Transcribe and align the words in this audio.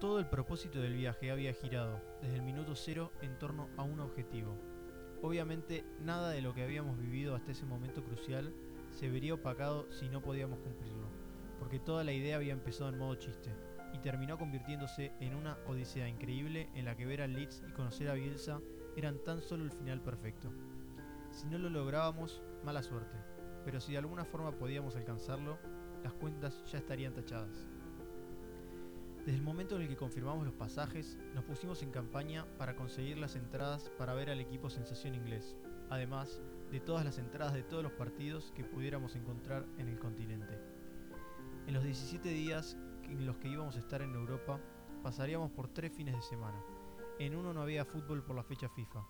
Todo 0.00 0.20
el 0.20 0.26
propósito 0.26 0.80
del 0.80 0.94
viaje 0.94 1.32
había 1.32 1.52
girado, 1.52 2.00
desde 2.22 2.36
el 2.36 2.42
minuto 2.42 2.76
cero, 2.76 3.10
en 3.20 3.36
torno 3.36 3.68
a 3.76 3.82
un 3.82 3.98
objetivo. 3.98 4.56
Obviamente, 5.22 5.84
nada 6.00 6.30
de 6.30 6.40
lo 6.40 6.54
que 6.54 6.62
habíamos 6.62 6.96
vivido 7.00 7.34
hasta 7.34 7.50
ese 7.50 7.66
momento 7.66 8.04
crucial 8.04 8.54
se 8.92 9.10
vería 9.10 9.34
opacado 9.34 9.90
si 9.90 10.08
no 10.08 10.22
podíamos 10.22 10.60
cumplirlo, 10.60 11.08
porque 11.58 11.80
toda 11.80 12.04
la 12.04 12.12
idea 12.12 12.36
había 12.36 12.52
empezado 12.52 12.90
en 12.90 12.98
modo 12.98 13.16
chiste, 13.16 13.50
y 13.92 13.98
terminó 13.98 14.38
convirtiéndose 14.38 15.10
en 15.18 15.34
una 15.34 15.58
odisea 15.66 16.08
increíble 16.08 16.70
en 16.74 16.84
la 16.84 16.96
que 16.96 17.04
ver 17.04 17.20
a 17.20 17.26
Leeds 17.26 17.64
y 17.68 17.72
conocer 17.72 18.08
a 18.08 18.14
Bielsa 18.14 18.60
eran 18.96 19.18
tan 19.24 19.42
solo 19.42 19.64
el 19.64 19.72
final 19.72 20.00
perfecto. 20.00 20.52
Si 21.32 21.48
no 21.48 21.58
lo 21.58 21.70
lográbamos, 21.70 22.40
mala 22.62 22.84
suerte, 22.84 23.16
pero 23.64 23.80
si 23.80 23.92
de 23.92 23.98
alguna 23.98 24.24
forma 24.24 24.52
podíamos 24.52 24.94
alcanzarlo, 24.94 25.58
las 26.04 26.12
cuentas 26.12 26.62
ya 26.70 26.78
estarían 26.78 27.14
tachadas. 27.14 27.66
Desde 29.28 29.40
el 29.40 29.44
momento 29.44 29.76
en 29.76 29.82
el 29.82 29.88
que 29.88 29.96
confirmamos 29.98 30.46
los 30.46 30.54
pasajes, 30.54 31.18
nos 31.34 31.44
pusimos 31.44 31.82
en 31.82 31.90
campaña 31.90 32.46
para 32.56 32.74
conseguir 32.74 33.18
las 33.18 33.36
entradas 33.36 33.90
para 33.98 34.14
ver 34.14 34.30
al 34.30 34.40
equipo 34.40 34.70
Sensación 34.70 35.14
Inglés, 35.14 35.54
además 35.90 36.40
de 36.70 36.80
todas 36.80 37.04
las 37.04 37.18
entradas 37.18 37.52
de 37.52 37.62
todos 37.62 37.82
los 37.82 37.92
partidos 37.92 38.52
que 38.52 38.64
pudiéramos 38.64 39.16
encontrar 39.16 39.66
en 39.76 39.88
el 39.88 39.98
continente. 39.98 40.58
En 41.66 41.74
los 41.74 41.84
17 41.84 42.26
días 42.26 42.78
en 43.02 43.26
los 43.26 43.36
que 43.36 43.48
íbamos 43.48 43.76
a 43.76 43.80
estar 43.80 44.00
en 44.00 44.14
Europa, 44.14 44.60
pasaríamos 45.02 45.50
por 45.50 45.68
tres 45.68 45.92
fines 45.92 46.16
de 46.16 46.22
semana. 46.22 46.64
En 47.18 47.36
uno 47.36 47.52
no 47.52 47.60
había 47.60 47.84
fútbol 47.84 48.24
por 48.24 48.34
la 48.34 48.44
fecha 48.44 48.70
FIFA, 48.70 49.04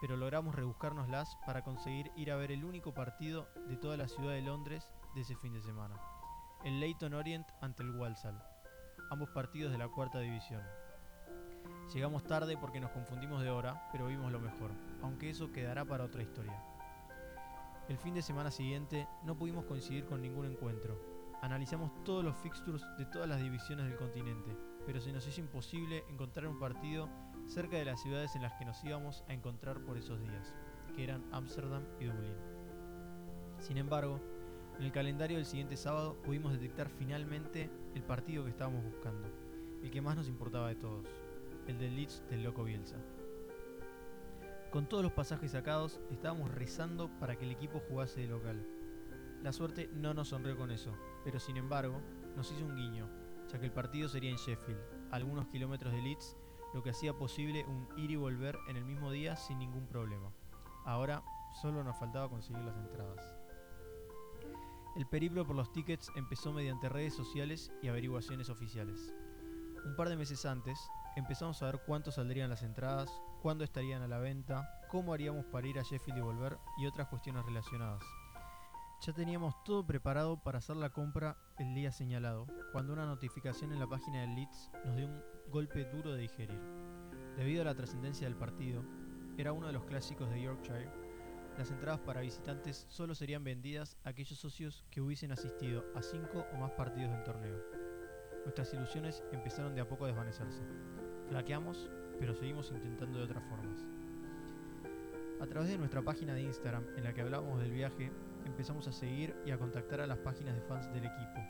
pero 0.00 0.16
logramos 0.16 0.54
rebuscárnoslas 0.54 1.36
para 1.44 1.64
conseguir 1.64 2.12
ir 2.14 2.30
a 2.30 2.36
ver 2.36 2.52
el 2.52 2.64
único 2.64 2.94
partido 2.94 3.48
de 3.66 3.76
toda 3.76 3.96
la 3.96 4.06
ciudad 4.06 4.34
de 4.34 4.42
Londres 4.42 4.88
de 5.16 5.22
ese 5.22 5.34
fin 5.34 5.52
de 5.52 5.62
semana, 5.62 6.00
el 6.64 6.78
Leyton 6.78 7.14
Orient 7.14 7.48
ante 7.60 7.82
el 7.82 7.90
Walsall, 7.96 8.40
ambos 9.10 9.30
partidos 9.30 9.72
de 9.72 9.78
la 9.78 9.88
cuarta 9.88 10.18
división. 10.20 10.62
Llegamos 11.92 12.24
tarde 12.24 12.56
porque 12.56 12.80
nos 12.80 12.90
confundimos 12.90 13.42
de 13.42 13.50
hora, 13.50 13.88
pero 13.92 14.06
vimos 14.06 14.30
lo 14.30 14.40
mejor, 14.40 14.70
aunque 15.02 15.30
eso 15.30 15.52
quedará 15.52 15.84
para 15.84 16.04
otra 16.04 16.22
historia. 16.22 16.62
El 17.88 17.96
fin 17.96 18.14
de 18.14 18.20
semana 18.20 18.50
siguiente 18.50 19.08
no 19.24 19.36
pudimos 19.36 19.64
coincidir 19.64 20.04
con 20.04 20.20
ningún 20.20 20.44
encuentro. 20.44 21.00
Analizamos 21.40 21.90
todos 22.04 22.22
los 22.22 22.36
fixtures 22.36 22.84
de 22.98 23.06
todas 23.06 23.28
las 23.28 23.40
divisiones 23.40 23.86
del 23.86 23.96
continente, 23.96 24.54
pero 24.84 25.00
se 25.00 25.12
nos 25.12 25.26
hizo 25.26 25.40
imposible 25.40 26.04
encontrar 26.10 26.46
un 26.46 26.58
partido 26.58 27.08
cerca 27.46 27.78
de 27.78 27.86
las 27.86 28.02
ciudades 28.02 28.36
en 28.36 28.42
las 28.42 28.52
que 28.54 28.66
nos 28.66 28.84
íbamos 28.84 29.24
a 29.28 29.32
encontrar 29.32 29.80
por 29.80 29.96
esos 29.96 30.20
días, 30.20 30.54
que 30.94 31.04
eran 31.04 31.24
Ámsterdam 31.32 31.84
y 31.98 32.04
Dublín. 32.04 32.36
Sin 33.58 33.78
embargo, 33.78 34.20
en 34.78 34.84
el 34.84 34.92
calendario 34.92 35.36
del 35.36 35.46
siguiente 35.46 35.76
sábado 35.76 36.16
pudimos 36.22 36.52
detectar 36.52 36.88
finalmente 36.88 37.68
el 37.94 38.02
partido 38.02 38.44
que 38.44 38.50
estábamos 38.50 38.84
buscando, 38.84 39.28
el 39.82 39.90
que 39.90 40.00
más 40.00 40.16
nos 40.16 40.28
importaba 40.28 40.68
de 40.68 40.76
todos, 40.76 41.04
el 41.66 41.78
del 41.78 41.96
Leeds 41.96 42.22
del 42.30 42.44
Loco 42.44 42.62
Bielsa. 42.62 42.96
Con 44.70 44.86
todos 44.86 45.02
los 45.02 45.12
pasajes 45.12 45.52
sacados, 45.52 46.00
estábamos 46.10 46.54
rezando 46.54 47.10
para 47.18 47.36
que 47.36 47.44
el 47.44 47.50
equipo 47.50 47.80
jugase 47.88 48.20
de 48.20 48.28
local. 48.28 48.64
La 49.42 49.52
suerte 49.52 49.88
no 49.94 50.14
nos 50.14 50.28
sonrió 50.28 50.56
con 50.56 50.70
eso, 50.70 50.92
pero 51.24 51.40
sin 51.40 51.56
embargo, 51.56 52.00
nos 52.36 52.52
hizo 52.52 52.64
un 52.64 52.76
guiño, 52.76 53.08
ya 53.50 53.58
que 53.58 53.66
el 53.66 53.72
partido 53.72 54.08
sería 54.08 54.30
en 54.30 54.36
Sheffield, 54.36 54.80
a 55.10 55.16
algunos 55.16 55.48
kilómetros 55.48 55.92
de 55.92 56.02
Leeds, 56.02 56.36
lo 56.72 56.82
que 56.84 56.90
hacía 56.90 57.14
posible 57.14 57.64
un 57.64 57.88
ir 57.96 58.12
y 58.12 58.16
volver 58.16 58.56
en 58.68 58.76
el 58.76 58.84
mismo 58.84 59.10
día 59.10 59.34
sin 59.36 59.58
ningún 59.58 59.86
problema. 59.86 60.30
Ahora 60.84 61.24
solo 61.60 61.82
nos 61.82 61.98
faltaba 61.98 62.28
conseguir 62.28 62.62
las 62.62 62.76
entradas. 62.76 63.47
El 64.98 65.06
periplo 65.06 65.46
por 65.46 65.54
los 65.54 65.70
tickets 65.70 66.10
empezó 66.16 66.52
mediante 66.52 66.88
redes 66.88 67.14
sociales 67.14 67.70
y 67.82 67.86
averiguaciones 67.86 68.50
oficiales. 68.50 69.14
Un 69.86 69.94
par 69.94 70.08
de 70.08 70.16
meses 70.16 70.44
antes, 70.44 70.76
empezamos 71.14 71.62
a 71.62 71.66
ver 71.66 71.80
cuánto 71.86 72.10
saldrían 72.10 72.50
las 72.50 72.64
entradas, 72.64 73.08
cuándo 73.40 73.62
estarían 73.62 74.02
a 74.02 74.08
la 74.08 74.18
venta, 74.18 74.68
cómo 74.88 75.14
haríamos 75.14 75.46
para 75.46 75.68
ir 75.68 75.78
a 75.78 75.84
Sheffield 75.84 76.18
y 76.18 76.20
volver 76.20 76.58
y 76.78 76.86
otras 76.86 77.06
cuestiones 77.06 77.44
relacionadas. 77.44 78.02
Ya 79.06 79.12
teníamos 79.12 79.54
todo 79.62 79.86
preparado 79.86 80.42
para 80.42 80.58
hacer 80.58 80.74
la 80.74 80.90
compra 80.90 81.36
el 81.58 81.76
día 81.76 81.92
señalado, 81.92 82.48
cuando 82.72 82.92
una 82.92 83.06
notificación 83.06 83.70
en 83.70 83.78
la 83.78 83.86
página 83.86 84.22
del 84.22 84.34
Leeds 84.34 84.72
nos 84.84 84.96
dio 84.96 85.06
un 85.06 85.22
golpe 85.48 85.84
duro 85.84 86.12
de 86.12 86.22
digerir. 86.22 86.60
Debido 87.36 87.62
a 87.62 87.66
la 87.66 87.76
trascendencia 87.76 88.26
del 88.26 88.36
partido, 88.36 88.82
era 89.36 89.52
uno 89.52 89.68
de 89.68 89.74
los 89.74 89.84
clásicos 89.84 90.28
de 90.28 90.42
Yorkshire, 90.42 90.90
las 91.58 91.72
entradas 91.72 91.98
para 91.98 92.20
visitantes 92.20 92.86
solo 92.88 93.16
serían 93.16 93.42
vendidas 93.42 93.96
a 94.04 94.10
aquellos 94.10 94.38
socios 94.38 94.84
que 94.92 95.00
hubiesen 95.00 95.32
asistido 95.32 95.84
a 95.96 96.02
cinco 96.02 96.46
o 96.54 96.56
más 96.56 96.70
partidos 96.70 97.10
del 97.10 97.24
torneo. 97.24 97.60
Nuestras 98.44 98.72
ilusiones 98.72 99.24
empezaron 99.32 99.74
de 99.74 99.80
a 99.80 99.88
poco 99.88 100.04
a 100.04 100.08
desvanecerse. 100.08 100.62
Flaqueamos, 101.28 101.90
pero 102.20 102.32
seguimos 102.32 102.70
intentando 102.70 103.18
de 103.18 103.24
otras 103.24 103.42
formas. 103.48 103.84
A 105.40 105.46
través 105.46 105.68
de 105.68 105.78
nuestra 105.78 106.00
página 106.00 106.32
de 106.32 106.42
Instagram, 106.42 106.86
en 106.96 107.02
la 107.02 107.12
que 107.12 107.22
hablábamos 107.22 107.58
del 107.58 107.72
viaje, 107.72 108.12
empezamos 108.46 108.86
a 108.86 108.92
seguir 108.92 109.34
y 109.44 109.50
a 109.50 109.58
contactar 109.58 110.00
a 110.00 110.06
las 110.06 110.18
páginas 110.18 110.54
de 110.54 110.62
fans 110.62 110.86
del 110.92 111.06
equipo, 111.06 111.40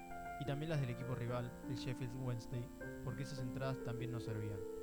y 0.40 0.46
también 0.46 0.70
las 0.70 0.80
del 0.80 0.90
equipo 0.90 1.14
rival, 1.14 1.52
el 1.68 1.76
Sheffield 1.76 2.16
Wednesday, 2.16 2.66
porque 3.04 3.24
esas 3.24 3.40
entradas 3.40 3.76
también 3.84 4.10
nos 4.10 4.24
servían. 4.24 4.77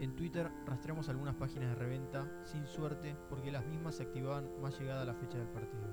En 0.00 0.14
Twitter 0.14 0.48
rastreamos 0.64 1.08
algunas 1.08 1.34
páginas 1.34 1.70
de 1.70 1.74
reventa, 1.74 2.30
sin 2.44 2.64
suerte, 2.68 3.16
porque 3.28 3.50
las 3.50 3.66
mismas 3.66 3.96
se 3.96 4.04
activaban 4.04 4.48
más 4.60 4.78
llegada 4.78 5.02
a 5.02 5.04
la 5.04 5.14
fecha 5.14 5.38
del 5.38 5.48
partido. 5.48 5.88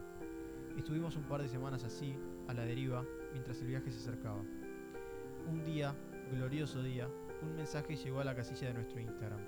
Estuvimos 0.78 1.16
un 1.16 1.24
par 1.24 1.42
de 1.42 1.50
semanas 1.50 1.84
así, 1.84 2.16
a 2.48 2.54
la 2.54 2.66
deriva, 2.66 3.04
mientras 3.34 3.60
el 3.62 3.68
viaje 3.68 3.92
se 3.92 3.98
acercaba. 3.98 4.44
Un 5.50 5.64
día, 5.64 5.96
glorioso 6.32 6.84
día, 6.84 7.10
un 7.42 7.56
mensaje 7.56 7.96
llegó 7.96 8.20
a 8.20 8.24
la 8.26 8.36
casilla 8.36 8.68
de 8.68 8.74
nuestro 8.76 9.00
Instagram. 9.00 9.40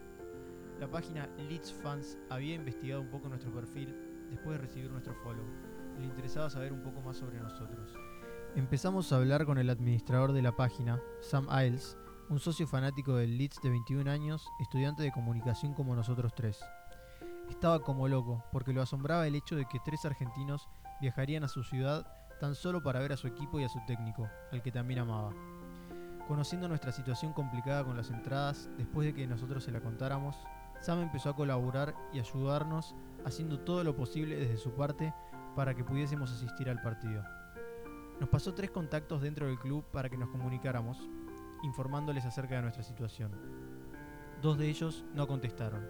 La 0.80 0.90
página 0.90 1.30
Leeds 1.38 1.74
Fans 1.74 2.18
había 2.30 2.56
investigado 2.56 3.02
un 3.02 3.10
poco 3.10 3.30
nuestro 3.30 3.54
perfil 3.54 3.96
después 4.32 4.58
de 4.58 4.66
recibir 4.66 4.90
nuestro 4.90 5.14
follow. 5.24 5.46
Le 6.00 6.06
interesaba 6.06 6.50
saber 6.50 6.74
un 6.74 6.82
poco 6.82 7.02
más 7.02 7.18
sobre 7.18 7.40
nosotros. 7.40 7.94
Empezamos 8.56 9.12
a 9.12 9.18
hablar 9.18 9.46
con 9.46 9.60
el 9.60 9.70
administrador 9.70 10.34
de 10.34 10.42
la 10.42 10.56
página, 10.56 11.00
Sam 11.22 11.48
Iles, 11.52 11.98
un 12.30 12.40
socio 12.40 12.68
fanático 12.68 13.16
del 13.16 13.38
Leeds 13.38 13.62
de 13.64 13.70
21 13.70 14.12
años, 14.12 14.46
estudiante 14.60 15.02
de 15.02 15.14
comunicación 15.14 15.74
como 15.74 15.96
nosotros 15.96 16.34
tres. 16.36 16.60
Estaba 17.50 17.80
como 17.80 18.10
loco, 18.10 18.44
porque 18.52 18.74
lo 18.74 18.82
asombraba 18.82 19.26
el 19.26 19.36
hecho 19.36 19.56
de 19.56 19.66
que 19.66 19.80
tres 19.80 20.04
argentinos 20.04 20.68
viajarían 21.00 21.46
a 21.46 21.48
su 21.48 21.64
ciudad 21.64 22.06
tan 22.42 22.54
solo 22.54 22.84
para 22.84 23.00
ver 23.00 23.14
a 23.14 23.18
su 23.18 23.28
equipo 23.28 23.60
y 23.60 23.64
a 23.64 23.70
su 23.70 23.80
técnico, 23.88 24.30
al 24.52 24.62
que 24.62 24.74
también 24.74 25.00
amaba. 25.00 25.32
Conociendo 26.28 26.68
nuestra 26.68 26.92
situación 26.92 27.32
complicada 27.32 27.86
con 27.86 27.96
las 27.96 28.12
entradas, 28.12 28.70
después 28.78 29.08
de 29.08 29.14
que 29.14 29.26
nosotros 29.26 29.64
se 29.64 29.72
la 29.72 29.80
contáramos, 29.80 30.36
Sam 30.82 31.00
empezó 31.00 31.30
a 31.30 31.36
colaborar 31.36 31.96
y 32.12 32.20
ayudarnos 32.20 32.94
haciendo 33.26 33.62
todo 33.62 33.86
lo 33.86 33.96
posible 33.96 34.36
desde 34.36 34.58
su 34.58 34.72
parte 34.72 35.14
para 35.56 35.74
que 35.74 35.86
pudiésemos 35.86 36.30
asistir 36.32 36.70
al 36.70 36.82
partido. 36.82 37.24
Nos 38.20 38.28
pasó 38.28 38.54
tres 38.54 38.70
contactos 38.72 39.22
dentro 39.22 39.48
del 39.48 39.60
club 39.60 39.86
para 39.92 40.10
que 40.10 40.18
nos 40.18 40.30
comunicáramos, 40.30 40.98
informándoles 41.64 42.26
acerca 42.26 42.56
de 42.56 42.62
nuestra 42.62 42.84
situación. 42.84 43.32
Dos 44.42 44.58
de 44.58 44.68
ellos 44.68 45.06
no 45.16 45.28
contestaron. 45.28 45.88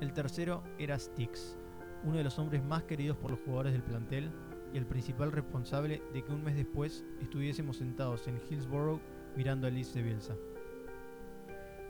El 0.00 0.12
tercero 0.12 0.62
era 0.78 0.98
Styx, 0.98 1.56
uno 2.04 2.16
de 2.16 2.24
los 2.24 2.38
hombres 2.38 2.64
más 2.64 2.84
queridos 2.84 3.16
por 3.16 3.30
los 3.30 3.40
jugadores 3.40 3.72
del 3.72 3.82
plantel 3.82 4.30
y 4.72 4.78
el 4.78 4.86
principal 4.86 5.32
responsable 5.32 6.02
de 6.12 6.22
que 6.22 6.32
un 6.32 6.44
mes 6.44 6.56
después 6.56 7.04
estuviésemos 7.20 7.78
sentados 7.78 8.26
en 8.28 8.40
Hillsborough 8.48 9.00
mirando 9.36 9.66
a 9.66 9.70
Liz 9.70 9.92
de 9.94 10.02
Bielsa. 10.02 10.36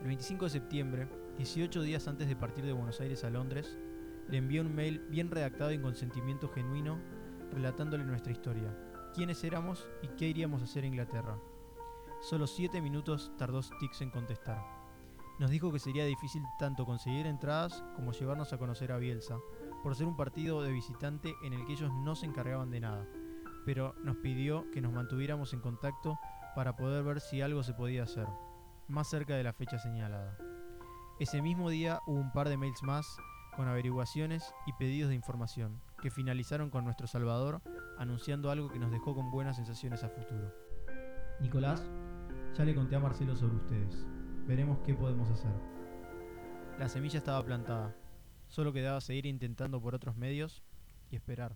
El 0.01 0.07
25 0.07 0.45
de 0.45 0.51
septiembre, 0.51 1.07
18 1.37 1.81
días 1.81 2.07
antes 2.07 2.27
de 2.29 2.35
partir 2.35 2.65
de 2.65 2.73
Buenos 2.73 3.01
Aires 3.01 3.23
a 3.23 3.29
Londres, 3.29 3.77
le 4.29 4.37
envié 4.37 4.61
un 4.61 4.73
mail 4.73 4.99
bien 5.09 5.29
redactado 5.29 5.71
y 5.71 5.75
en 5.75 5.81
consentimiento 5.81 6.47
genuino 6.49 6.99
relatándole 7.51 8.05
nuestra 8.05 8.31
historia, 8.31 8.75
quiénes 9.13 9.43
éramos 9.43 9.87
y 10.01 10.07
qué 10.09 10.27
iríamos 10.27 10.61
a 10.61 10.65
hacer 10.65 10.85
en 10.85 10.93
Inglaterra. 10.93 11.37
Solo 12.21 12.47
7 12.47 12.81
minutos 12.81 13.31
tardó 13.37 13.61
Styx 13.61 14.01
en 14.01 14.11
contestar. 14.11 14.61
Nos 15.39 15.49
dijo 15.49 15.71
que 15.71 15.79
sería 15.79 16.03
difícil 16.03 16.43
tanto 16.59 16.85
conseguir 16.85 17.25
entradas 17.25 17.81
como 17.95 18.11
llevarnos 18.11 18.51
a 18.51 18.57
conocer 18.57 18.91
a 18.91 18.97
Bielsa, 18.97 19.37
por 19.81 19.95
ser 19.95 20.05
un 20.05 20.17
partido 20.17 20.61
de 20.61 20.73
visitante 20.73 21.33
en 21.43 21.53
el 21.53 21.65
que 21.65 21.73
ellos 21.73 21.93
no 21.93 22.15
se 22.15 22.25
encargaban 22.25 22.71
de 22.71 22.81
nada, 22.81 23.07
pero 23.65 23.95
nos 24.03 24.17
pidió 24.17 24.69
que 24.71 24.81
nos 24.81 24.91
mantuviéramos 24.91 25.53
en 25.53 25.61
contacto 25.61 26.19
para 26.55 26.75
poder 26.75 27.05
ver 27.05 27.21
si 27.21 27.41
algo 27.41 27.63
se 27.63 27.73
podía 27.73 28.03
hacer, 28.03 28.27
más 28.89 29.09
cerca 29.09 29.35
de 29.35 29.43
la 29.43 29.53
fecha 29.53 29.79
señalada. 29.79 30.37
Ese 31.21 31.41
mismo 31.41 31.69
día 31.69 32.01
hubo 32.05 32.19
un 32.19 32.33
par 32.33 32.49
de 32.49 32.57
mails 32.57 32.83
más 32.83 33.17
con 33.55 33.69
averiguaciones 33.69 34.53
y 34.65 34.73
pedidos 34.73 35.09
de 35.09 35.15
información, 35.15 35.81
que 36.01 36.11
finalizaron 36.11 36.69
con 36.69 36.83
nuestro 36.83 37.07
Salvador 37.07 37.61
anunciando 37.97 38.51
algo 38.51 38.67
que 38.67 38.79
nos 38.79 38.91
dejó 38.91 39.15
con 39.15 39.31
buenas 39.31 39.55
sensaciones 39.55 40.03
a 40.03 40.09
futuro. 40.09 40.53
Nicolás, 41.39 41.89
ya 42.57 42.65
le 42.65 42.75
conté 42.75 42.95
a 42.95 42.99
Marcelo 42.99 43.35
sobre 43.35 43.55
ustedes. 43.55 44.05
Veremos 44.47 44.79
qué 44.85 44.93
podemos 44.93 45.29
hacer. 45.29 45.51
La 46.79 46.89
semilla 46.89 47.19
estaba 47.19 47.43
plantada. 47.43 47.95
Solo 48.47 48.73
quedaba 48.73 49.01
seguir 49.01 49.25
intentando 49.25 49.81
por 49.81 49.95
otros 49.95 50.15
medios 50.15 50.63
y 51.11 51.15
esperar. 51.15 51.55